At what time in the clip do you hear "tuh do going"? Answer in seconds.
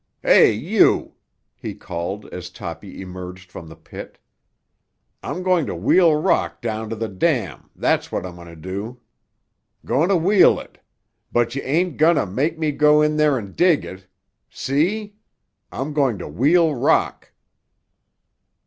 8.47-10.09